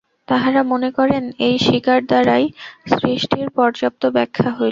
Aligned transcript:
তাঁহারা 0.27 0.61
মনে 0.63 0.89
করেন, 0.91 1.23
এই 1.39 1.55
স্বীকার 1.57 1.99
দ্বারাই 2.05 2.45
সৃষ্টির 2.91 3.47
পর্যাপ্ত 3.49 4.03
ব্যাখ্যা 4.07 4.49
হইল। 4.49 4.59